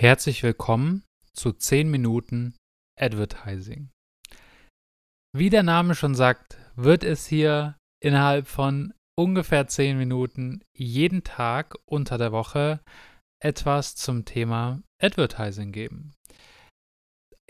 Herzlich 0.00 0.44
willkommen 0.44 1.02
zu 1.32 1.52
10 1.52 1.90
Minuten 1.90 2.54
Advertising. 3.00 3.90
Wie 5.34 5.50
der 5.50 5.64
Name 5.64 5.96
schon 5.96 6.14
sagt, 6.14 6.56
wird 6.76 7.02
es 7.02 7.26
hier 7.26 7.76
innerhalb 8.00 8.46
von 8.46 8.94
ungefähr 9.18 9.66
10 9.66 9.98
Minuten 9.98 10.62
jeden 10.72 11.24
Tag 11.24 11.74
unter 11.84 12.16
der 12.16 12.30
Woche 12.30 12.80
etwas 13.42 13.96
zum 13.96 14.24
Thema 14.24 14.80
Advertising 15.02 15.72
geben. 15.72 16.14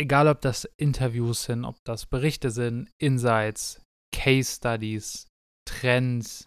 Egal 0.01 0.27
ob 0.27 0.41
das 0.41 0.65
Interviews 0.79 1.45
sind, 1.45 1.67
ob 1.67 1.77
das 1.85 2.07
Berichte 2.07 2.51
sind, 2.51 2.89
Insights, 2.99 3.83
Case 4.11 4.57
Studies, 4.57 5.29
Trends, 5.69 6.47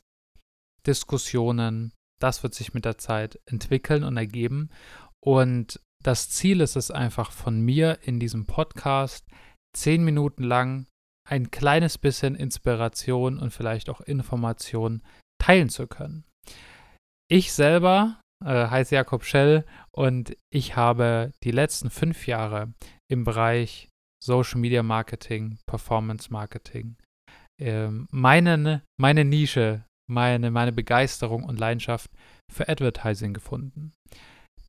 Diskussionen, 0.87 1.93
das 2.19 2.41
wird 2.41 2.55
sich 2.55 2.73
mit 2.73 2.85
der 2.85 2.97
Zeit 2.97 3.39
entwickeln 3.45 4.03
und 4.03 4.17
ergeben. 4.17 4.71
Und 5.23 5.79
das 6.03 6.29
Ziel 6.29 6.61
ist 6.61 6.75
es 6.75 6.91
einfach 6.91 7.31
von 7.31 7.61
mir 7.61 7.99
in 8.03 8.19
diesem 8.19 8.45
Podcast, 8.45 9.25
zehn 9.75 10.03
Minuten 10.03 10.43
lang 10.43 10.87
ein 11.29 11.51
kleines 11.51 11.97
bisschen 11.97 12.35
Inspiration 12.35 13.37
und 13.37 13.51
vielleicht 13.51 13.89
auch 13.89 14.01
Information 14.01 15.03
teilen 15.41 15.69
zu 15.69 15.87
können. 15.87 16.25
Ich 17.29 17.53
selber 17.53 18.19
äh, 18.43 18.67
heiße 18.67 18.95
Jakob 18.95 19.23
Schell 19.23 19.65
und 19.95 20.35
ich 20.51 20.75
habe 20.75 21.31
die 21.43 21.51
letzten 21.51 21.89
fünf 21.89 22.27
Jahre 22.27 22.73
im 23.09 23.23
Bereich 23.23 23.89
Social 24.23 24.59
Media 24.59 24.83
Marketing, 24.83 25.57
Performance 25.65 26.31
Marketing, 26.31 26.97
äh, 27.59 27.89
meine, 28.09 28.83
meine 28.99 29.23
Nische, 29.23 29.85
meine, 30.09 30.51
meine 30.51 30.71
Begeisterung 30.73 31.43
und 31.43 31.59
Leidenschaft 31.59 32.11
für 32.51 32.67
Advertising 32.67 33.33
gefunden. 33.33 33.93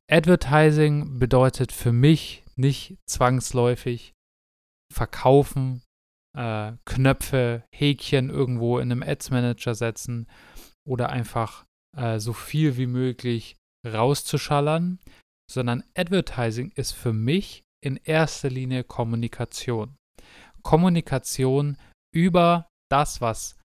Advertising 0.09 1.19
bedeutet 1.19 1.71
für 1.71 1.91
mich 1.91 2.43
nicht 2.55 2.97
zwangsläufig 3.09 4.13
verkaufen, 4.91 5.81
äh, 6.37 6.73
Knöpfe, 6.85 7.63
Häkchen 7.73 8.29
irgendwo 8.29 8.79
in 8.79 8.91
einem 8.91 9.03
Ads 9.03 9.31
Manager 9.31 9.75
setzen 9.75 10.27
oder 10.87 11.09
einfach 11.09 11.65
äh, 11.97 12.19
so 12.19 12.33
viel 12.33 12.77
wie 12.77 12.87
möglich 12.87 13.55
rauszuschallern, 13.87 14.99
sondern 15.49 15.83
Advertising 15.95 16.71
ist 16.75 16.93
für 16.93 17.13
mich 17.13 17.63
in 17.83 17.97
erster 17.97 18.49
Linie 18.49 18.83
Kommunikation. 18.83 19.95
Kommunikation 20.63 21.77
über 22.13 22.67
das, 22.89 23.19
was 23.19 23.57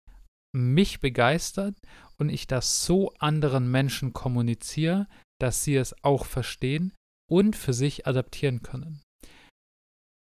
mich 0.56 1.00
begeistert 1.00 1.75
und 2.17 2.30
ich 2.30 2.47
das 2.47 2.84
so 2.86 3.14
anderen 3.19 3.69
Menschen 3.69 4.14
kommuniziere, 4.14 5.08
dass 5.40 5.64
sie 5.64 5.76
es 5.76 5.96
auch 6.04 6.26
verstehen 6.26 6.94
und 7.30 7.56
für 7.56 7.74
sich 7.74 8.08
adaptieren 8.08 8.62
können. 8.62 9.02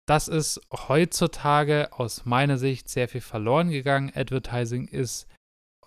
Das 0.08 0.28
ist 0.28 0.60
heutzutage 0.72 1.92
aus 1.92 2.24
meiner 2.24 2.58
Sicht 2.58 2.88
sehr 2.88 3.08
viel 3.08 3.20
verloren 3.20 3.70
gegangen. 3.70 4.12
Advertising 4.14 4.86
ist 4.86 5.26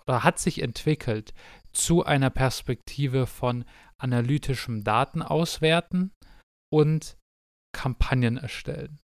oder 0.02 0.24
hat 0.24 0.38
sich 0.38 0.60
entwickelt 0.60 1.32
zu 1.72 2.04
einer 2.04 2.30
Perspektive 2.30 3.26
von 3.26 3.64
analytischem 3.98 4.84
Datenauswerten 4.84 6.12
und 6.70 7.16
Kampagnen 7.72 8.36
erstellen 8.36 8.98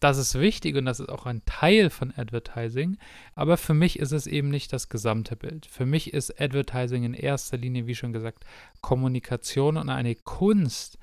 das 0.00 0.16
ist 0.16 0.38
wichtig 0.38 0.76
und 0.76 0.86
das 0.86 1.00
ist 1.00 1.08
auch 1.08 1.26
ein 1.26 1.44
Teil 1.44 1.90
von 1.90 2.12
Advertising, 2.16 2.96
aber 3.34 3.56
für 3.56 3.74
mich 3.74 3.98
ist 3.98 4.12
es 4.12 4.26
eben 4.26 4.48
nicht 4.48 4.72
das 4.72 4.88
gesamte 4.88 5.36
Bild. 5.36 5.66
Für 5.66 5.86
mich 5.86 6.14
ist 6.14 6.40
Advertising 6.40 7.04
in 7.04 7.14
erster 7.14 7.58
Linie, 7.58 7.86
wie 7.86 7.94
schon 7.94 8.12
gesagt, 8.12 8.44
Kommunikation 8.80 9.76
und 9.76 9.90
eine 9.90 10.14
Kunst, 10.14 10.98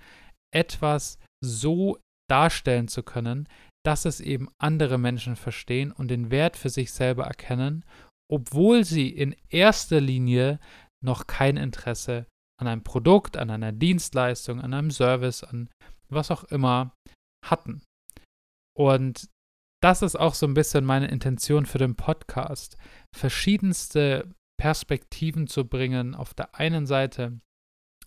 etwas 0.53 1.20
so 1.44 1.98
darstellen 2.30 2.88
zu 2.88 3.03
können, 3.03 3.48
dass 3.86 4.06
es 4.06 4.20
eben 4.20 4.50
andere 4.58 4.98
Menschen 4.98 5.36
verstehen 5.36 5.92
und 5.92 6.09
den 6.09 6.31
Wert 6.31 6.58
für 6.58 6.70
sich 6.70 6.92
selber 6.92 7.25
erkennen, 7.25 7.86
obwohl 8.30 8.84
sie 8.84 9.09
in 9.09 9.35
erster 9.50 10.02
Linie 10.02 10.59
noch 11.03 11.28
kein 11.28 11.56
Interesse 11.56 12.25
an 12.59 12.68
einem 12.68 12.84
Produkt, 12.84 13.38
an 13.38 13.50
einer 13.50 13.72
Dienstleistung, 13.72 14.59
an 14.59 14.74
einem 14.74 14.91
Service, 14.91 15.44
an 15.44 15.69
was 16.09 16.31
auch 16.31 16.44
immer 16.46 16.91
hatten. 17.46 17.81
Und 18.78 19.30
das 19.82 20.02
ist 20.02 20.16
auch 20.16 20.34
so 20.34 20.46
ein 20.46 20.54
bisschen 20.54 20.86
meine 20.86 21.08
Intention 21.08 21.66
für 21.66 21.78
den 21.78 21.96
Podcast, 21.96 22.78
verschiedenste 23.16 24.30
Perspektiven 24.60 25.48
zu 25.48 25.68
bringen. 25.68 26.16
Auf 26.16 26.34
der 26.34 26.56
einen 26.56 26.86
Seite 26.86 27.40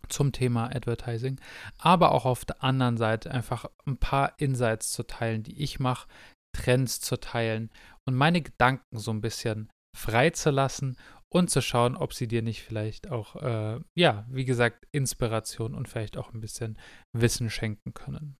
zum 0.08 0.32
Thema 0.32 0.74
Advertising, 0.74 1.40
aber 1.78 2.12
auch 2.12 2.24
auf 2.24 2.44
der 2.44 2.62
anderen 2.64 2.96
Seite 2.96 3.30
einfach 3.30 3.66
ein 3.84 3.98
paar 3.98 4.34
Insights 4.38 4.92
zu 4.92 5.02
teilen, 5.04 5.42
die 5.42 5.62
ich 5.62 5.78
mache, 5.78 6.08
Trends 6.56 7.00
zu 7.00 7.18
teilen 7.18 7.70
und 8.06 8.14
meine 8.14 8.40
Gedanken 8.40 8.98
so 8.98 9.12
ein 9.12 9.20
bisschen 9.20 9.70
freizulassen 9.96 10.96
und 11.32 11.50
zu 11.50 11.62
schauen, 11.62 11.96
ob 11.96 12.14
sie 12.14 12.26
dir 12.26 12.42
nicht 12.42 12.62
vielleicht 12.62 13.10
auch, 13.10 13.36
äh, 13.36 13.80
ja, 13.96 14.26
wie 14.30 14.44
gesagt, 14.44 14.86
Inspiration 14.90 15.74
und 15.74 15.88
vielleicht 15.88 16.16
auch 16.16 16.32
ein 16.32 16.40
bisschen 16.40 16.78
Wissen 17.12 17.50
schenken 17.50 17.92
können. 17.94 18.36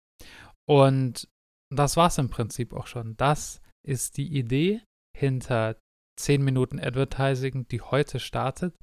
Und 0.69 1.29
das 1.73 1.97
war 1.97 2.09
es 2.09 2.19
im 2.19 2.31
Prinzip 2.31 2.73
auch 2.73 2.87
schon. 2.87 3.17
Das 3.17 3.61
ist 3.87 4.17
die 4.17 4.37
Idee 4.37 4.83
hinter 5.17 5.77
10 6.19 6.43
Minuten 6.43 6.79
Advertising, 6.79 7.67
die 7.69 7.81
heute 7.81 8.21
startet. 8.21 8.75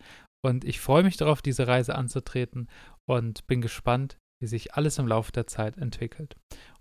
Und 0.43 0.63
ich 0.65 0.79
freue 0.79 1.03
mich 1.03 1.17
darauf, 1.17 1.41
diese 1.41 1.67
Reise 1.67 1.95
anzutreten 1.95 2.69
und 3.07 3.45
bin 3.47 3.61
gespannt, 3.61 4.17
wie 4.41 4.47
sich 4.47 4.75
alles 4.75 4.97
im 4.99 5.07
Laufe 5.07 5.31
der 5.31 5.47
Zeit 5.47 5.77
entwickelt. 5.77 6.35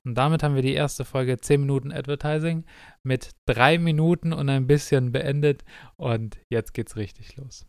Und 0.05 0.15
damit 0.15 0.43
haben 0.43 0.55
wir 0.55 0.63
die 0.63 0.75
erste 0.75 1.05
Folge 1.05 1.39
10 1.39 1.61
Minuten 1.61 1.93
Advertising 1.93 2.65
mit 3.03 3.31
drei 3.49 3.79
Minuten 3.79 4.33
und 4.33 4.49
ein 4.49 4.67
bisschen 4.67 5.11
beendet. 5.11 5.65
Und 5.97 6.39
jetzt 6.51 6.75
geht's 6.75 6.97
richtig 6.97 7.37
los. 7.37 7.67